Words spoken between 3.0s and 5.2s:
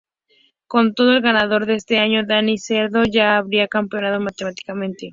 ya era campeón matemáticamente.